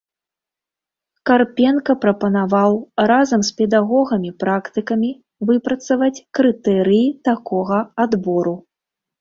[1.29, 2.79] Карпенка прапанаваў
[3.11, 5.11] разам з педагогамі-практыкамі
[5.51, 7.77] выпрацаваць крытэрыі такога
[8.07, 8.61] адбору.